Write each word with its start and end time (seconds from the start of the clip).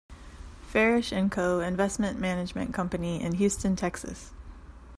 Farish 0.63 1.11
and 1.11 1.31
Co. 1.31 1.59
investment 1.59 2.19
management 2.19 2.73
company 2.73 3.21
in 3.21 3.35
Houston, 3.35 3.75
Texas. 3.75 4.31